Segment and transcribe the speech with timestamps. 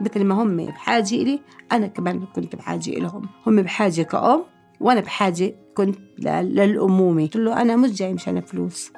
[0.00, 1.40] مثل ما هم بحاجة إلي
[1.72, 3.28] أنا كمان كنت بحاجة إلهم.
[3.46, 4.44] هم بحاجة كأم
[4.80, 7.22] وأنا بحاجة كنت للأمومة.
[7.22, 8.92] قلت له أنا مش جاي مشان فلوس.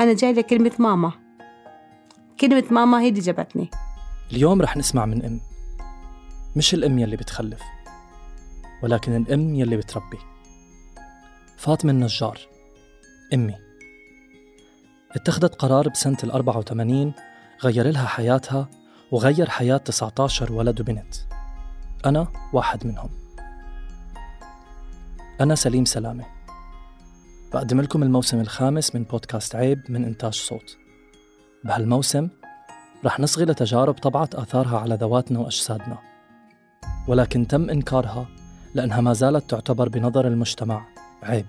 [0.00, 1.12] أنا جاي لكلمة ماما.
[2.40, 3.70] كلمة ماما هي اللي جابتني.
[4.32, 5.40] اليوم رح نسمع من أم.
[6.56, 7.60] مش الأم يلي بتخلف
[8.82, 10.18] ولكن الأم يلي بتربي.
[11.58, 12.38] فاطمة النجار.
[13.34, 13.54] أمي.
[15.12, 17.12] اتخذت قرار بسنة ال 84
[17.64, 18.68] غير لها حياتها
[19.12, 21.14] وغير حياة 19 ولد وبنت
[22.06, 23.10] أنا واحد منهم.
[25.40, 26.24] أنا سليم سلامة.
[27.52, 30.76] بقدم لكم الموسم الخامس من بودكاست عيب من إنتاج صوت.
[31.64, 32.28] بهالموسم
[33.04, 35.98] رح نصغي لتجارب طبعت آثارها على ذواتنا وأجسادنا.
[37.08, 38.26] ولكن تم إنكارها
[38.74, 40.86] لأنها ما زالت تعتبر بنظر المجتمع
[41.22, 41.46] عيب.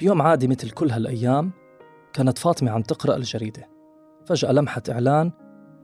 [0.00, 1.50] بيوم عادي مثل كل هالأيام
[2.12, 3.68] كانت فاطمة عم تقرأ الجريدة.
[4.26, 5.32] فجأة لمحت إعلان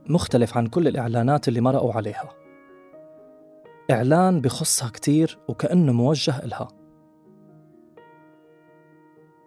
[0.09, 2.29] مختلف عن كل الإعلانات اللي مرقوا عليها.
[3.91, 6.67] إعلان بخصها كتير وكأنه موجه إلها.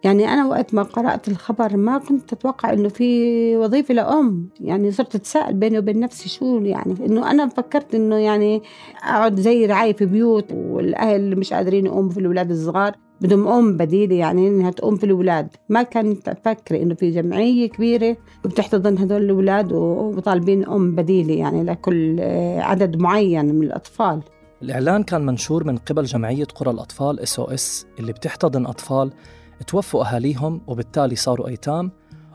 [0.03, 4.49] يعني أنا وقت ما قرأت الخبر ما كنت أتوقع إنه في وظيفة لأم.
[4.59, 8.61] يعني صرت أتساءل بيني وبين نفسي شو يعني؟ إنه أنا فكرت إنه يعني
[9.03, 13.10] أقعد زي رعاية في بيوت والأهل مش قادرين يقوموا في الأولاد الصغار.
[13.21, 15.49] بدهم أم بديلة يعني إنها تقوم في الأولاد.
[15.69, 22.19] ما كنت أفكر إنه في جمعية كبيرة وبتحتضن هدول الأولاد وطالبين أم بديلة يعني لكل
[22.59, 24.21] عدد معين من الأطفال.
[24.61, 29.11] الإعلان كان منشور من قبل جمعية قرى الأطفال SOS اللي بتحتضن أطفال
[29.67, 31.91] توفوا أهاليهم وبالتالي صاروا أيتام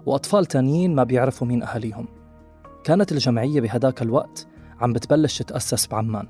[0.07, 2.09] وأطفال تانيين ما بيعرفوا مين أهاليهم.
[2.85, 4.47] كانت الجمعية بهداك الوقت
[4.81, 6.27] عم بتبلش تتأسس بعمان.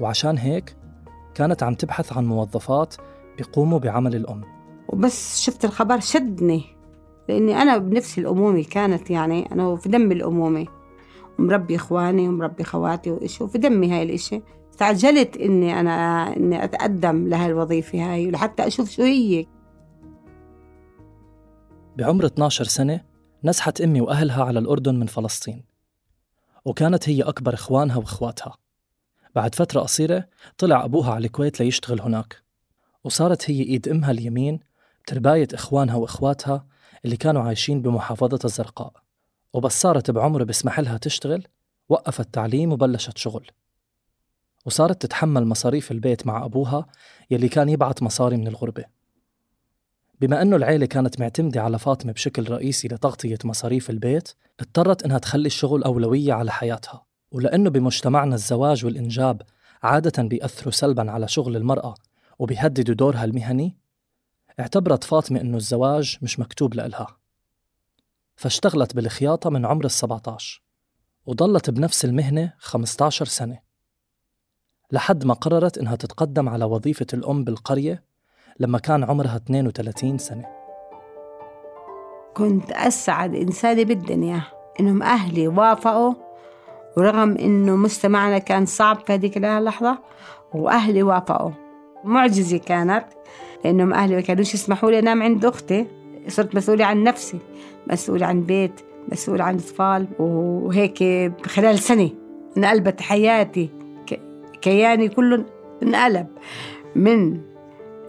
[0.00, 0.76] وعشان هيك
[1.34, 2.94] كانت عم تبحث عن موظفات
[3.36, 4.44] بيقوموا بعمل الأم.
[4.88, 6.64] وبس شفت الخبر شدني
[7.28, 10.66] لأني أنا بنفسي الأمومة كانت يعني أنا في دمي الأمومة.
[11.38, 14.42] ومربي إخواني ومربي خواتي وإيش وفي دمي هاي الإشي.
[14.70, 19.46] استعجلت إني أنا إني أتقدم لهالوظيفة الوظيفة هاي لحتى أشوف شو هي.
[21.96, 23.00] بعمر 12 سنة
[23.44, 25.64] نزحت أمي وأهلها على الأردن من فلسطين
[26.64, 28.56] وكانت هي أكبر إخوانها وإخواتها.
[29.34, 30.28] بعد فترة قصيرة
[30.58, 32.41] طلع أبوها على الكويت ليشتغل هناك.
[33.04, 34.60] وصارت هي إيد أمها اليمين
[35.06, 36.66] ترباية إخوانها وإخواتها
[37.04, 38.92] اللي كانوا عايشين بمحافظة الزرقاء.
[39.52, 41.46] وبس صارت بعمر بسمح لها تشتغل
[41.88, 43.50] وقفت تعليم وبلشت شغل.
[44.66, 46.86] وصارت تتحمل مصاريف البيت مع أبوها
[47.30, 48.84] يلي كان يبعت مصاري من الغربة.
[50.20, 55.46] بما أنه العيلة كانت معتمدة على فاطمة بشكل رئيسي لتغطية مصاريف البيت اضطرت إنها تخلي
[55.46, 57.04] الشغل أولوية على حياتها.
[57.30, 59.42] ولأنه بمجتمعنا الزواج والإنجاب
[59.82, 61.94] عادة بيأثروا سلبا على شغل المرأة
[62.38, 63.76] وبيهددوا دورها المهني
[64.60, 67.06] اعتبرت فاطمة إنه الزواج مش مكتوب لإلها.
[68.36, 70.62] فاشتغلت بالخياطة من عمر السبعة عشر
[71.26, 73.58] وضلت بنفس المهنة 15 سنة
[74.92, 78.04] لحد ما قررت إنها تتقدم على وظيفة الأم بالقرية
[78.60, 80.46] لما كان عمرها 32 سنة.
[82.36, 84.42] كنت أسعد إنسانة بالدنيا
[84.80, 86.14] إنهم أهلي وافقوا
[86.96, 89.98] ورغم إنه مجتمعنا كان صعب في هذيك اللحظة
[90.54, 91.50] وأهلي وافقوا.
[92.04, 93.04] معجزة كانت
[93.64, 95.86] لأنهم أهلي ما كانوش يسمحوا لي أنام عند أختي.
[96.28, 97.38] صرت مسؤولة عن نفسي
[97.90, 98.80] مسؤولة عن بيت
[99.12, 102.10] مسؤولة عن أطفال وهيك خلال سنة
[102.56, 103.70] انقلبت حياتي.
[104.62, 105.44] كياني كله
[105.82, 106.26] انقلب.
[106.96, 107.40] من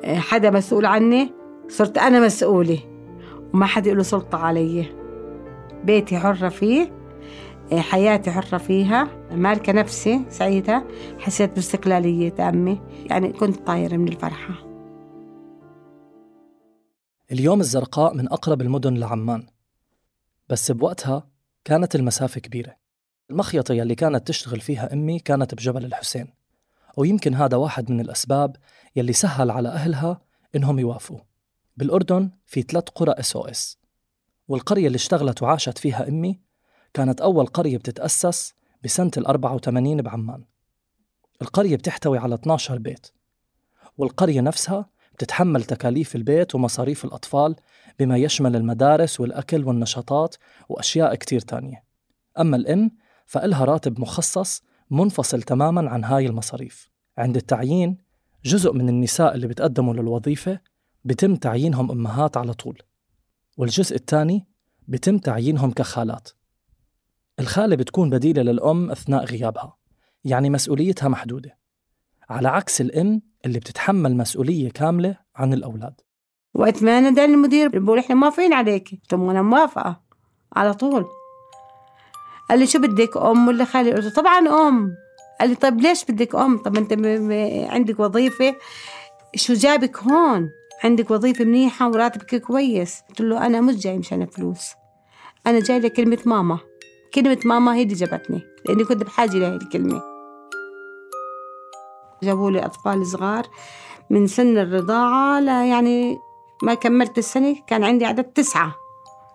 [0.05, 1.31] حدا مسؤول عني
[1.67, 2.79] صرت أنا مسؤولة
[3.53, 4.85] وما حدا له سلطة علي.
[5.83, 6.91] بيتي حرة فيه
[7.71, 9.03] حياتي حرة فيها.
[9.31, 10.83] مالكة نفسي سعيدة.
[11.19, 14.53] حسيت باستقلالية تامة يعني كنت طايرة من الفرحة.
[17.31, 19.47] اليوم الزرقاء من أقرب المدن لعمان.
[20.49, 21.27] بس بوقتها
[21.65, 22.75] كانت المسافة كبيرة.
[23.29, 26.27] المخيطة يلي كانت تشتغل فيها أمي كانت بجبل الحسين.
[26.97, 28.55] ويمكن هذا واحد من الأسباب
[28.95, 30.21] يلي سهل على أهلها
[30.55, 31.19] إنهم يوافقوا.
[31.77, 33.77] بالأردن في ثلاث قرى SOS
[34.47, 36.39] والقرية اللي اشتغلت وعاشت فيها أمي
[36.93, 38.53] كانت أول قرية بتتأسس
[38.83, 40.43] بسنة ال 84 بعمان.
[41.41, 43.07] القرية بتحتوي على 12 بيت
[43.97, 47.55] والقرية نفسها بتتحمل تكاليف البيت ومصاريف الأطفال
[47.99, 50.35] بما يشمل المدارس والأكل والنشاطات
[50.69, 51.83] وأشياء كتير تانية.
[52.39, 52.91] أما الأم
[53.25, 56.89] فإلها راتب مخصص منفصل تماما عن هاي المصاريف.
[57.17, 57.97] عند التعيين
[58.45, 60.59] جزء من النساء اللي بتقدموا للوظيفة
[61.05, 62.81] بتم تعيينهم أمهات على طول
[63.57, 64.47] والجزء الثاني
[64.87, 66.29] بتم تعيينهم كخالات.
[67.39, 69.77] الخالة بتكون بديلة للأم أثناء غيابها
[70.25, 71.57] يعني مسؤوليتها محدودة
[72.29, 75.93] على عكس الأم اللي بتتحمل مسؤولية كاملة عن الأولاد.
[76.53, 80.01] وقت ما ناداني المدير بقول إحنا موافقين عليك قلت له أنا موافقة
[80.55, 81.05] على طول.
[82.49, 84.95] قال لي شو بدك أم ولا خالي قلت له طبعا أم.
[85.39, 88.55] قال لي طيب ليش بدك أم؟ طب م- عندك وظيفة.
[89.35, 90.49] شو جابك هون؟
[90.83, 93.01] عندك وظيفة منيحة وراتبك كويس.
[93.09, 94.71] قلت له أنا مش جاي مشان فلوس
[95.47, 96.59] أنا جاي لكلمة ماما.
[97.15, 100.01] كلمة ماما هي اللي جابتني لأني كنت بحاجة لهي الكلمة.
[102.23, 103.47] جابوا لي أطفال صغار
[104.09, 106.17] من سن الرضاعة لا يعني
[106.63, 108.75] ما كملت السنة كان عندي عدد تسعة.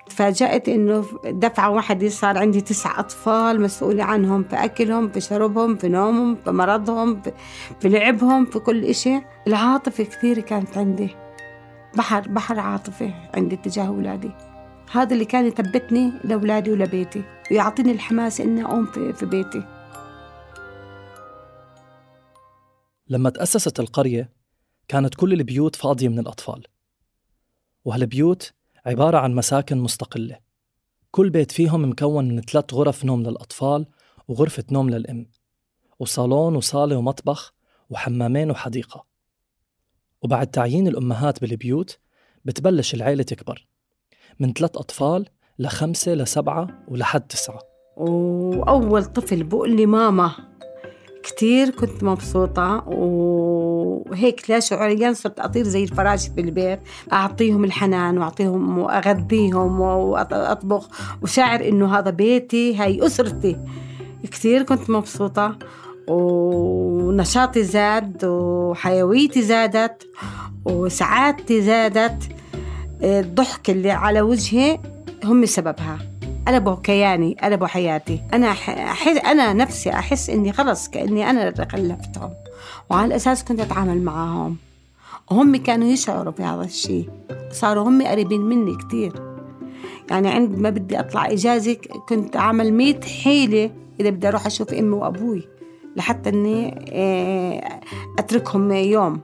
[0.06, 5.88] تفاجأت إنه دفعة واحدة صار عندي تسع أطفال مسؤولة عنهم في أكلهم في شربهم في
[5.88, 7.32] نومهم في مرضهم في,
[7.80, 9.20] في لعبهم في كل إشي.
[9.46, 11.16] العاطفة كثير كانت عندي.
[11.94, 14.47] بحر بحر عاطفة عندي تجاه أولادي.
[14.90, 19.62] هذا اللي كان يثبتني لأولادي ولبيتي ويعطيني الحماس إني أقوم في, بيتي.
[23.08, 24.32] لما تأسست القرية
[24.88, 26.66] كانت كل البيوت فاضية من الأطفال.
[27.84, 28.52] وهالبيوت
[28.86, 30.38] عبارة عن مساكن مستقلة.
[31.10, 33.86] كل بيت فيهم مكون من ثلاث غرف نوم للأطفال
[34.28, 35.26] وغرفة نوم للأم
[35.98, 37.54] وصالون وصالة ومطبخ
[37.90, 39.04] وحمامين وحديقة.
[40.22, 41.98] وبعد تعيين الأمهات بالبيوت
[42.44, 43.66] بتبلش العيلة تكبر.
[44.40, 45.26] من ثلاث أطفال
[45.58, 47.58] لخمسة لسبعة ولحد تسعة.
[47.96, 50.30] وأول طفل بقول لي ماما
[51.22, 56.80] كتير كنت مبسوطة وهيك لا شعوريا صرت أطير زي الفراشة في البيت
[57.12, 60.88] أعطيهم الحنان وأعطيهم وأغذيهم وأطبخ.
[61.22, 63.56] وشاعر إنه هذا بيتي هاي أسرتي.
[64.22, 65.58] كتير كنت مبسوطة
[66.08, 70.06] ونشاطي زاد وحيويتي زادت
[70.64, 72.22] وسعادتي زادت.
[73.02, 74.78] الضحك اللي على وجهي
[75.24, 75.98] هم سببها.
[76.48, 78.22] قلبوا كياني قلبوا حياتي.
[78.34, 82.30] أنا أحس أنا نفسي أحس إني خلص كأني أنا اللي خلفتهم.
[82.90, 84.56] وعلى الأساس كنت أتعامل معاهم.
[85.30, 87.10] وهم كانوا يشعروا بهذا الشيء.
[87.52, 89.12] صاروا هم قريبين مني كتير.
[90.10, 91.76] يعني عند ما بدي أطلع إجازة
[92.08, 95.48] كنت أعمل مية حيلة إذا بدي أروح أشوف أمي وأبوي
[95.96, 96.74] لحتى إني
[98.18, 99.20] أتركهم يوم.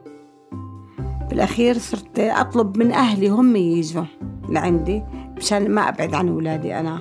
[1.35, 4.05] بالأخير صرت أطلب من أهلي هم يجوا
[4.49, 5.03] لعندي
[5.37, 7.01] مشان ما أبعد عن أولادي أنا.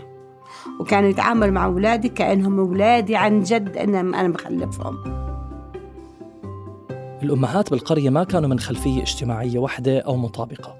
[0.79, 5.03] وكانوا يتعاملوا مع أولادي كأنهم أولادي عن جد أنا أنا بخلفهم
[7.23, 10.75] الأمهات بالقرية ما كانوا من خلفية اجتماعية واحدة أو مطابقة.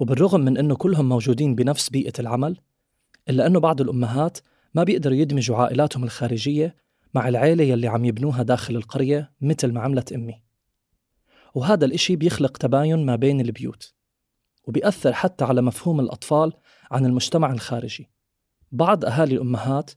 [0.00, 2.56] وبالرغم من أنه كلهم موجودين بنفس بيئة العمل
[3.28, 4.38] إلا أنه بعض الأمهات
[4.74, 6.74] ما بيقدروا يدمجوا عائلاتهم الخارجية
[7.14, 10.45] مع العيلة يلي عم يبنوها داخل القرية مثل ما عملت أمي.
[11.56, 13.94] وهذا الإشي بيخلق تباين ما بين البيوت
[14.64, 16.52] وبيأثر حتى على مفهوم الأطفال
[16.90, 18.10] عن المجتمع الخارجي.
[18.72, 19.90] بعض أهالي الأمهات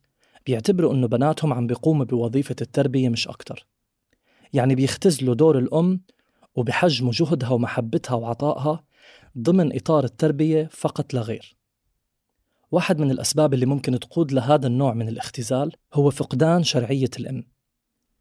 [0.45, 3.67] بيعتبروا أنه بناتهم عم بيقوموا بوظيفة التربية مش أكتر.
[4.53, 6.01] يعني بيختزلوا دور الأم
[6.55, 8.83] وبحجموا جهدها ومحبتها وعطائها
[9.37, 11.57] ضمن إطار التربية فقط لا غير.
[12.71, 17.58] واحد من الأسباب اللي ممكن تقود لهذا النوع من الاختزال هو فقدان شرعية الأم.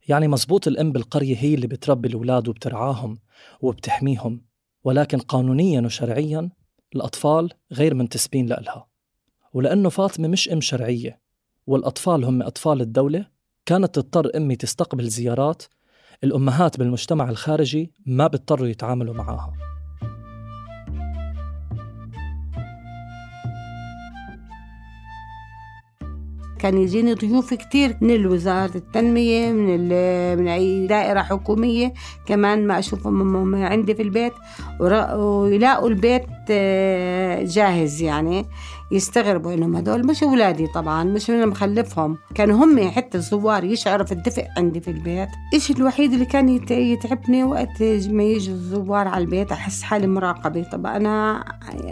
[0.08, 3.18] يعني مزبوط الأم بالقرية هي اللي بتربي الأولاد وبترعاهم
[3.60, 4.40] وبتحميهم
[4.84, 6.50] ولكن قانونيا وشرعيا
[6.94, 8.88] الأطفال غير منتسبين لإلها.
[9.52, 11.20] ولأنه فاطمة مش أم شرعية
[11.66, 13.26] والأطفال هم أطفال الدولة
[13.66, 15.62] كانت تضطر أمي تستقبل زيارات
[16.24, 19.77] الأمهات بالمجتمع الخارجي ما بيضطروا يتعاملوا معها
[26.58, 29.88] كان يجيني ضيوف كتير من وزارة التنمية من
[30.38, 31.92] من أي دائرة حكومية
[32.26, 34.32] كمان ما أشوفهم عندي في البيت
[34.80, 36.26] ويلاقوا البيت
[37.54, 38.46] جاهز يعني.
[38.90, 42.18] يستغربوا إنهم هدول مش أولادي طبعا مش أنا مخلفهم.
[42.34, 45.28] كانوا هم حتى الزوار يشعروا في الدفء عندي في البيت.
[45.54, 50.62] الشيء الوحيد اللي كان يتعبني وقت ما يجوا الزوار على البيت أحس حالي مراقبة.
[50.62, 51.44] طب أنا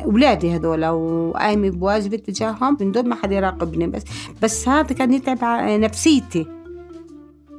[0.05, 4.03] أولادي هدول وقايمه بواجبي تجاههم من دون ما حدا يراقبني بس.
[4.43, 5.39] بس هذا كان يتعب
[5.81, 6.56] نفسيتي.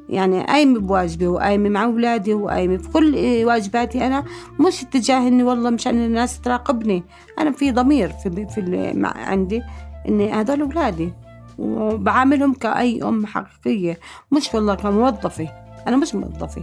[0.10, 4.24] يعني قايمة بواجبي وقايمة مع أولادي وقايمة في كل واجباتي أنا
[4.68, 7.04] مش اتجاه إني والله مشان الناس تراقبني.
[7.40, 9.62] أنا في ضمير في, في عندي
[10.08, 11.14] إني هذول أولادي
[11.58, 14.00] وبعاملهم كأي أم حقيقية.
[14.32, 15.50] مش والله كموظفة
[15.88, 16.62] أنا مش موظفة.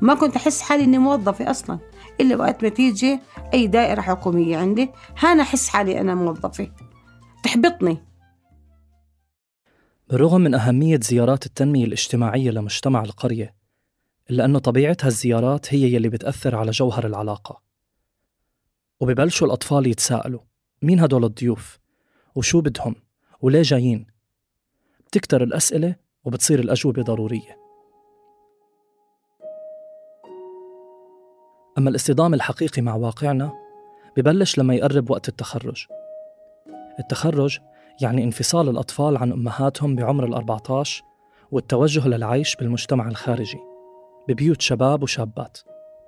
[0.00, 1.78] ما كنت أحس حالي إني موظفة أصلا
[2.20, 3.20] إلا وقت ما تيجي
[3.54, 6.68] أي دائرة حكومية عندي هانا أحس حالي أنا موظفة.
[7.44, 8.07] تحبطني.
[10.10, 13.54] بالرغم من أهمية زيارات التنمية الاجتماعية لمجتمع القرية
[14.30, 17.62] إلا أنه طبيعة هالزيارات هي يلي بتأثر على جوهر العلاقة
[19.00, 20.40] وببلشوا الأطفال يتساءلوا
[20.82, 21.78] مين هدول الضيوف؟
[22.34, 22.94] وشو بدهم؟
[23.40, 24.06] وليه جايين؟
[25.06, 27.58] بتكتر الأسئلة وبتصير الأجوبة ضرورية
[31.78, 33.52] أما الاصطدام الحقيقي مع واقعنا
[34.16, 35.86] ببلش لما يقرب وقت التخرج
[36.98, 37.58] التخرج
[38.02, 41.04] يعني انفصال الأطفال عن أمهاتهم بعمر ال 14
[41.50, 43.58] والتوجه للعيش بالمجتمع الخارجي
[44.28, 45.58] ببيوت شباب وشابات.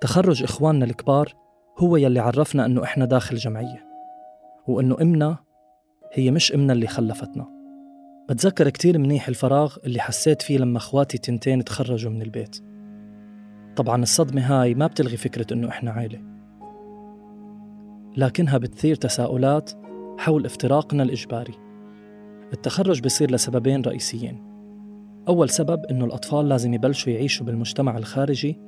[0.01, 1.33] تخرج إخواننا الكبار
[1.79, 3.85] هو يلي عرفنا أنه إحنا داخل جمعية
[4.67, 5.37] وأنه إمنا
[6.13, 7.47] هي مش إمنا اللي خلفتنا.
[8.29, 12.57] بتذكر كتير منيح الفراغ اللي حسيت فيه لما أخواتي تنتين تخرجوا من البيت.
[13.75, 16.21] طبعا الصدمة هاي ما بتلغي فكرة إنه إحنا عيلة.
[18.17, 19.71] لكنها بتثير تساؤلات
[20.17, 21.70] حول افتراقنا الإجباري.
[22.53, 24.43] التخرج بصير لسببين رئيسيين.
[25.27, 28.59] أول سبب إنه الأطفال لازم يبلشوا يعيشوا بالمجتمع الخارجي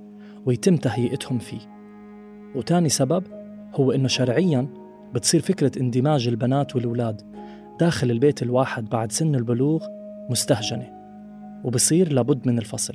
[0.46, 1.60] ويتم تهيئتهم فيه.
[2.56, 3.24] وتاني سبب
[3.76, 7.22] هو إنه شرعياً بتصير فكرة اندماج البنات والأولاد
[7.80, 9.88] داخل البيت الواحد بعد سن البلوغ
[10.30, 10.90] مستهجنة
[11.64, 12.94] وبصير لابد من الفصل.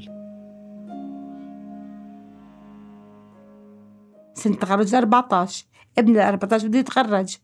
[4.34, 5.64] سنة تخرج 14
[5.98, 7.36] ابني 14 بده يتخرج.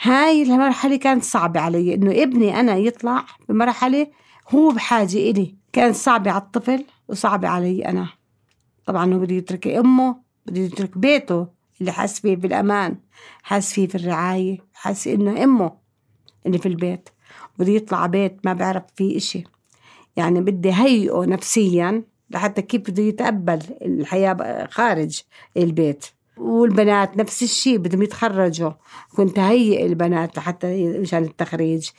[0.00, 4.06] هاي المرحلة كانت صعبة علي إنه ابني أنا يطلع بمرحلة
[4.48, 5.54] هو بحاجة إلي.
[5.72, 8.08] كانت صعبة على الطفل وصعبة علي أنا.
[8.86, 11.46] طبعا هو بده يترك أمه بده يترك بيته.
[11.80, 12.96] اللي حاس فيه بالأمان
[13.42, 15.72] حاس فيه في الرعاية حاس إنه أمه
[16.46, 17.08] اللي في البيت.
[17.58, 19.44] بده يطلع بيت ما بيعرف فيه إشي.
[20.16, 25.20] يعني بدي هيئه نفسيا لحتى كيف بده يتقبل الحياة خارج
[25.56, 26.06] البيت.
[26.38, 28.70] والبنات نفس الشيء بدهم يتخرجوا.
[29.16, 31.90] كنت هيئ البنات لحتى مشان التخريج.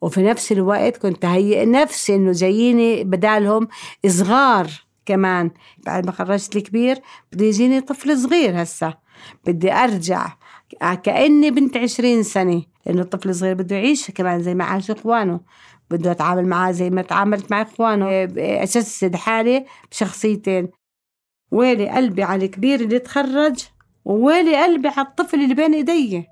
[0.00, 3.68] وفي نفس الوقت كنت هيئ نفسي إنه جاييني بدالهم
[4.06, 4.70] صغار
[5.06, 5.50] كمان.
[5.86, 6.98] بعد ما خرجت الكبير
[7.32, 8.94] بده يجيني طفل صغير هسا
[9.46, 10.26] بدي أرجع
[11.02, 12.62] كأني بنت عشرين سنة.
[12.86, 15.40] لأنه الطفل صغير بده يعيش كمان زي ما عاش إخوانه.
[15.90, 18.06] بده أتعامل معاه زي ما تعاملت مع إخوانه.
[18.38, 20.68] أجسد حالي بشخصيتين.
[21.52, 23.64] ويلي قلبي على الكبير اللي تخرج
[24.04, 26.28] وويلي قلبي على الطفل اللي بين ايدي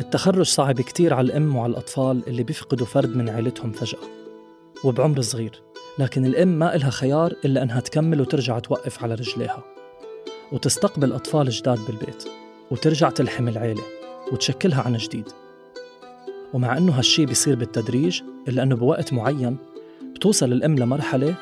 [0.00, 3.98] التخرج صعب كتير على الأم وعلى الأطفال اللي بيفقدوا فرد من عيلتهم فجأة
[4.84, 5.62] وبعمر صغير
[5.98, 9.64] لكن الأم ما إلها خيار إلا أنها تكمل وترجع توقف على رجليها
[10.52, 12.24] وتستقبل أطفال جداد بالبيت
[12.70, 13.82] وترجع تلحم العيلة
[14.32, 15.28] وتشكلها عن جديد.
[16.52, 19.56] ومع أنه هالشي بيصير بالتدريج إلا أنه بوقت معين
[20.24, 21.34] بتوصل الأم لمرحلة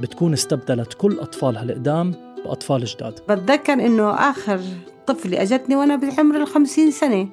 [0.00, 2.14] بتكون استبدلت كل أطفالها القدام
[2.44, 3.20] بأطفال جداد.
[3.28, 4.60] بتذكر إنه آخر
[5.06, 7.28] طفلة أجتني وأنا بعمر الخمسين سنة.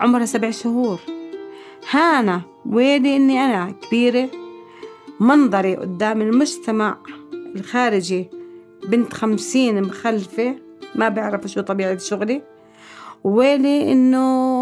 [0.00, 1.00] عمرها سبع شهور.
[1.90, 4.28] هانا ويلي إني أنا كبيرة
[5.20, 6.96] منظري قدام المجتمع
[7.56, 8.30] الخارجي
[8.88, 10.56] بنت خمسين مخلفة
[10.94, 12.42] ما بعرف شو طبيعة شغلي.
[13.24, 13.92] ويلي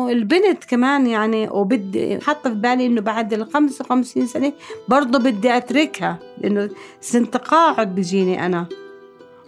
[0.09, 4.53] البنت كمان يعني وبدي حاطة في بالي إنه بعد ال 55 سنة
[4.89, 8.67] برضه بدي أتركها لأنه سن تقاعد بيجيني أنا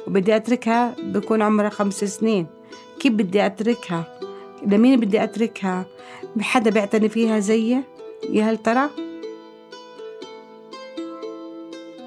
[0.06, 2.46] وبدي أتركها بكون عمرها خمس سنين.
[3.00, 4.20] كيف بدي أتركها؟
[4.66, 5.86] لمين بدي أتركها؟
[6.40, 7.82] حدا بيعتني فيها زيي؟
[8.30, 8.90] يا هل ترى؟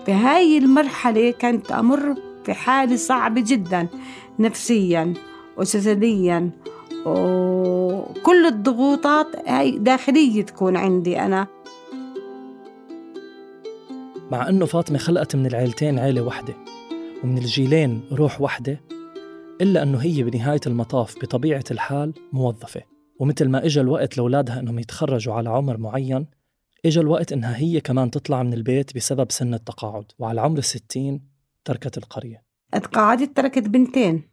[0.06, 3.88] في هاي المرحلة كانت أمر في حالة صعبة جدا
[4.40, 5.14] نفسيا
[5.58, 6.50] وجسديا
[7.06, 11.48] وكل الضغوطات هاي داخلية تكون عندي أنا.
[14.32, 16.54] مع أنه فاطمة خلقت من العيلتين عيلة واحدة
[17.24, 18.82] ومن الجيلين روح واحدة
[19.62, 22.82] إلا أنه هي بنهاية المطاف بطبيعة الحال موظفة.
[23.20, 26.28] ومثل ما إجا الوقت لأولادها أنهم يتخرجوا على عمر معين
[26.86, 31.22] إجا الوقت إنها هي كمان تطلع من البيت بسبب سن التقاعد وعلى عمر الستين
[31.66, 32.44] تركت القرية.
[32.74, 34.30] اتقاعدت تركت بنتين.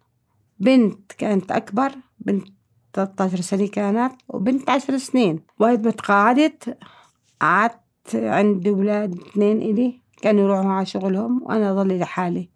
[0.58, 2.59] بنت كانت أكبر بنت
[2.94, 5.40] 13 سنة كانت وبنت 10 سنين.
[5.58, 6.78] وقت ما تقاعدت
[7.40, 7.80] قعدت
[8.14, 12.48] عندي أولاد اثنين إلي كانوا يروحوا على شغلهم وأنا ضلي لحالي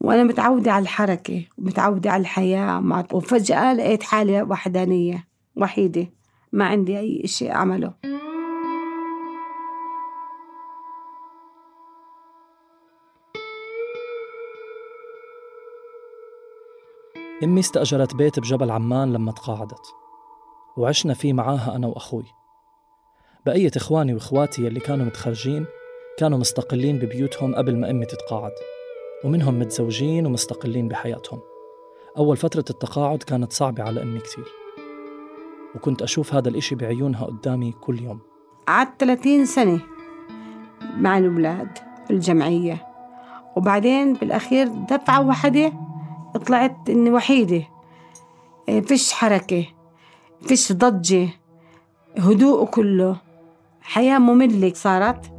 [0.00, 6.06] وأنا متعودة على الحركة ومتعودة على الحياة وفجأة لقيت حالي وحدانية وحيدة.
[6.52, 7.92] ما عندي أي شيء أعمله.
[17.44, 19.94] أمي استأجرت بيت بجبل عمان لما تقاعدت
[20.76, 22.24] وعشنا فيه معاها أنا وأخوي.
[23.46, 25.66] بقية إخواني وإخواتي اللي كانوا متخرجين
[26.18, 28.52] كانوا مستقلين ببيوتهم قبل ما أمي تتقاعد
[29.24, 31.40] ومنهم متزوجين ومستقلين بحياتهم.
[32.18, 34.44] أول فترة التقاعد كانت صعبة على أمي كتير
[35.74, 38.20] وكنت أشوف هذا الإشي بعيونها قدامي كل يوم.
[38.68, 39.80] قعدت 30 سنة
[40.96, 41.78] مع الأولاد
[42.10, 42.86] الجمعية
[43.56, 45.87] وبعدين بالأخير دفعة واحدة
[46.36, 47.62] طلعت إني وحيدة.
[48.68, 49.66] إيه، فيش حركة
[50.40, 51.28] فيش ضجة.
[52.18, 53.16] هدوء كله.
[53.80, 55.32] حياة مملة صارت.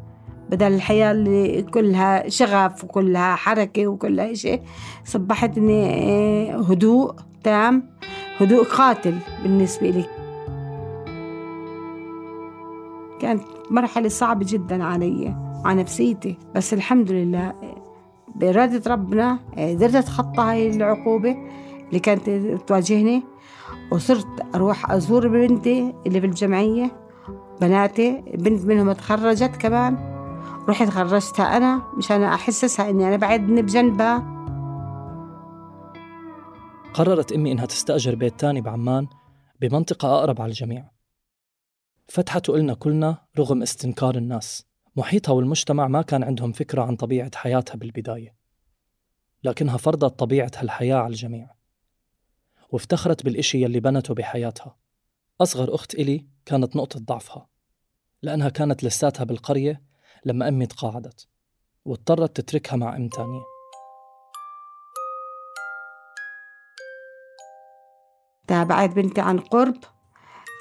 [0.50, 4.62] بدل الحياة اللي كلها شغف وكلها حركة وكلها شيء
[5.06, 7.90] صبحتني آه، هدوء تام
[8.38, 10.06] هدوء قاتل بالنسبة لي.
[13.20, 16.38] كانت مرحلة صعبة جدا علي على نفسيتي.
[16.56, 17.54] بس الحمد لله
[18.36, 21.38] بإرادة ربنا قدرت أتخطى هاي العقوبة
[21.88, 22.30] اللي كانت
[22.68, 23.24] تواجهني.
[23.92, 26.92] وصرت أروح أزور بنتي اللي بالجمعية
[27.62, 30.10] بناتي بنت منهم تخرجت كمان.
[30.70, 34.40] رحت خرجتها أنا مشان أحسسها إني أنا بعدني بجنبها.
[36.94, 39.08] قررت أمي إنها تستأجر بيت تاني بعمان
[39.62, 40.90] بمنطقة أقرب على الجميع.
[42.08, 44.69] فتحت لنا كلنا رغم استنكار الناس.
[45.00, 48.36] محيطها والمجتمع ما كان عندهم فكرة عن طبيعة حياتها بالبداية
[49.44, 51.50] لكنها فرضت طبيعة هالحياة على الجميع
[52.70, 54.78] وافتخرت بالإشي يلي بنته بحياتها.
[55.42, 57.48] أصغر أخت إلي كانت نقطة ضعفها
[58.22, 59.84] لأنها كانت لساتها بالقرية
[60.26, 61.28] لما أمي تقاعدت
[61.86, 63.42] واضطرت تتركها مع أم تانية.
[68.48, 69.78] تابعت بنتي عن قرب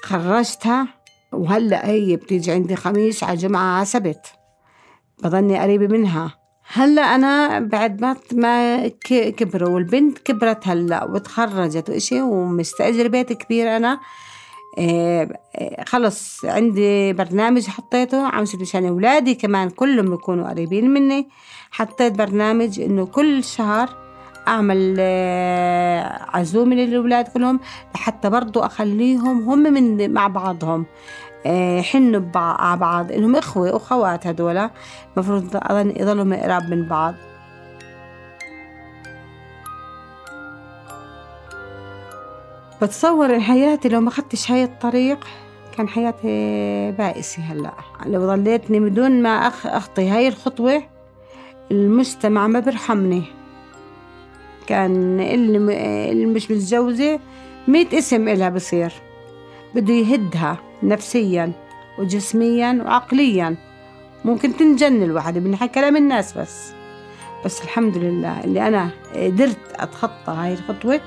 [0.03, 0.98] خرجتها.
[1.33, 4.25] وهلأ هي بتيجي عندي خميس على جمعة على سبت.
[5.23, 6.35] بضلني قريبة منها.
[6.73, 13.99] هلأ أنا بعد ما ما كبروا والبنت كبرت هلأ وتخرجت وإشي ومستأجر بيت كبير أنا.
[14.77, 15.29] إيه
[15.85, 21.29] خلص عندي برنامج حطيته عم مشان أولادي كمان كلهم يكونوا قريبين مني.
[21.71, 24.08] حطيت برنامج إنه كل شهر
[24.49, 27.59] أعمل آه، عزومة للأولاد كلهم
[27.95, 30.85] لحتى برضو أخليهم هم من مع بعضهم.
[31.45, 34.69] يحنوا آه، على بعض إنهم إخوة وأخوات هدول.
[35.17, 37.13] المفروض يضلوا قراب من بعض.
[42.81, 45.27] بتصور حياتي لو ما اخذتش هاي الطريق
[45.77, 46.27] كان حياتي
[46.91, 47.73] بائسة هلأ.
[48.05, 50.83] لو ضليتني بدون ما أخ أخطي هاي الخطوة
[51.71, 53.38] المجتمع ما بيرحمني.
[54.69, 57.19] كان اللي مش متجوزة
[57.67, 58.93] ميت اسم إلها بصير.
[59.75, 61.51] بده يهدها نفسيا
[61.99, 63.55] وجسميا وعقليا.
[64.25, 66.71] ممكن تنجن الواحدة من كلام الناس بس.
[67.45, 71.01] بس الحمد لله اللي أنا قدرت أتخطى هاي الخطوة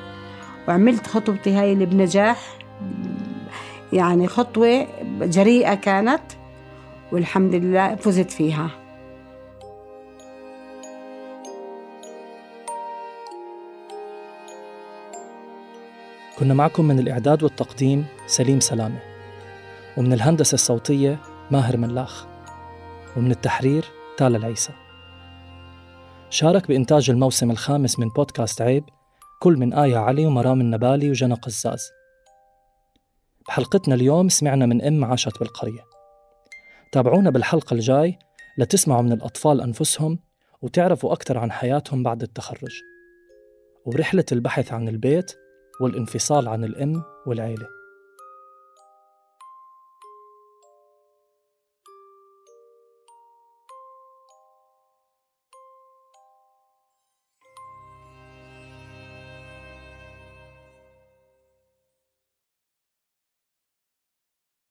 [0.69, 2.39] وعملت خطوتي هاي اللي بنجاح.
[3.93, 4.87] يعني خطوة
[5.21, 6.23] جريئة كانت
[7.13, 8.71] والحمد لله فزت فيها.
[16.43, 18.99] كنا معكم من الإعداد والتقديم سليم سلامة
[19.97, 21.19] ومن الهندسة الصوتية
[21.51, 22.27] ماهر ملاخ
[23.17, 23.85] ومن التحرير
[24.19, 24.73] تالا العيسى.
[26.31, 28.85] شارك بإنتاج الموسم الخامس من بودكاست عيب
[29.41, 31.91] كل من آية علي ومرام النبالي وجنى قزاز.
[33.49, 35.83] بحلقتنا اليوم سمعنا من أم عاشت بالقرية.
[36.93, 38.19] تابعونا بالحلقة الجاي
[38.59, 40.19] لتسمعوا من الأطفال أنفسهم
[40.63, 42.81] وتعرفوا أكثر عن حياتهم بعد التخرج.
[43.85, 45.42] ورحلة البحث عن البيت
[45.83, 47.82] والانفصال عن الأم والعيلة.